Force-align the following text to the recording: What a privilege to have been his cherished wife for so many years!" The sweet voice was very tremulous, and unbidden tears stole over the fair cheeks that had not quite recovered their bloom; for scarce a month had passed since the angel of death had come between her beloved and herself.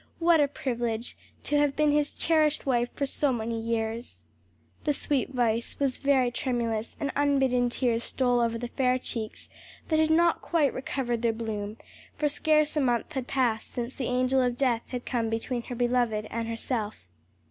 What 0.17 0.39
a 0.39 0.47
privilege 0.47 1.15
to 1.43 1.59
have 1.59 1.75
been 1.75 1.91
his 1.91 2.11
cherished 2.15 2.65
wife 2.65 2.89
for 2.95 3.05
so 3.05 3.31
many 3.31 3.61
years!" 3.61 4.25
The 4.83 4.95
sweet 4.95 5.29
voice 5.29 5.79
was 5.79 5.99
very 5.99 6.31
tremulous, 6.31 6.95
and 6.99 7.11
unbidden 7.15 7.69
tears 7.69 8.03
stole 8.03 8.39
over 8.39 8.57
the 8.57 8.69
fair 8.69 8.97
cheeks 8.97 9.51
that 9.89 9.99
had 9.99 10.09
not 10.09 10.41
quite 10.41 10.73
recovered 10.73 11.21
their 11.21 11.31
bloom; 11.33 11.77
for 12.17 12.29
scarce 12.29 12.75
a 12.75 12.81
month 12.81 13.11
had 13.13 13.27
passed 13.27 13.69
since 13.73 13.93
the 13.93 14.07
angel 14.07 14.41
of 14.41 14.57
death 14.57 14.81
had 14.87 15.05
come 15.05 15.29
between 15.29 15.61
her 15.61 15.75
beloved 15.75 16.25
and 16.31 16.47
herself. 16.47 17.07